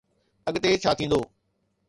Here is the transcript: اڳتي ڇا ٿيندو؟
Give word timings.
اڳتي 0.47 0.69
ڇا 0.83 0.91
ٿيندو؟ 0.97 1.19